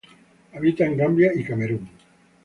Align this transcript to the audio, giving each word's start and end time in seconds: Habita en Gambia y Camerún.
Habita 0.53 0.83
en 0.83 0.97
Gambia 0.97 1.31
y 1.31 1.43
Camerún. 1.43 1.87